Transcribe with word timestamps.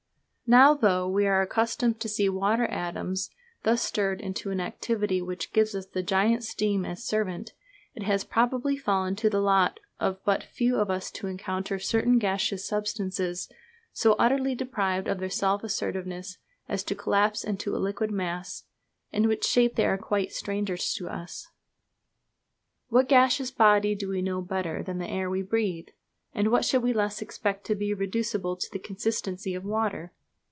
Now, 0.53 0.73
though 0.73 1.07
we 1.07 1.27
are 1.27 1.41
accustomed 1.41 2.01
to 2.01 2.09
see 2.09 2.27
water 2.27 2.65
atoms 2.65 3.29
thus 3.63 3.81
stirred 3.81 4.19
into 4.19 4.51
an 4.51 4.59
activity 4.59 5.21
which 5.21 5.53
gives 5.53 5.73
us 5.73 5.85
the 5.85 6.03
giant 6.03 6.43
steam 6.43 6.83
as 6.83 7.05
servant, 7.05 7.53
it 7.95 8.03
has 8.03 8.25
probably 8.25 8.75
fallen 8.75 9.15
to 9.15 9.29
the 9.29 9.39
lot 9.39 9.79
of 9.97 10.21
but 10.25 10.43
few 10.43 10.75
of 10.75 10.89
us 10.89 11.09
to 11.11 11.27
encounter 11.27 11.79
certain 11.79 12.17
gaseous 12.19 12.67
substances 12.67 13.47
so 13.93 14.11
utterly 14.19 14.53
deprived 14.53 15.07
of 15.07 15.19
their 15.19 15.29
self 15.29 15.63
assertiveness 15.63 16.37
as 16.67 16.83
to 16.83 16.95
collapse 16.95 17.45
into 17.45 17.73
a 17.73 17.79
liquid 17.79 18.11
mass, 18.11 18.65
in 19.13 19.29
which 19.29 19.45
shape 19.45 19.75
they 19.75 19.85
are 19.85 19.97
quite 19.97 20.33
strangers 20.33 20.93
to 20.95 21.07
us. 21.07 21.47
What 22.89 23.07
gaseous 23.07 23.51
body 23.51 23.95
do 23.95 24.09
we 24.09 24.21
know 24.21 24.41
better 24.41 24.83
than 24.83 24.97
the 24.97 25.09
air 25.09 25.29
we 25.29 25.43
breathe? 25.43 25.87
and 26.33 26.49
what 26.51 26.65
should 26.65 26.83
we 26.83 26.91
less 26.91 27.21
expect 27.21 27.63
to 27.67 27.73
be 27.75 27.93
reducible 27.93 28.57
to 28.57 28.67
the 28.73 28.79
consistency 28.79 29.55
of 29.55 29.63
water? 29.63 30.11